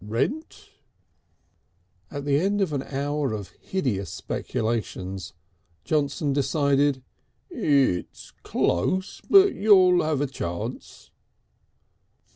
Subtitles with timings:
[0.03, 0.71] Rent?..."
[2.09, 5.33] At the end of an hour of hideous speculations,
[5.83, 7.03] Johnson decided:
[7.51, 9.21] "It's close.
[9.29, 11.11] But you'll have a chance."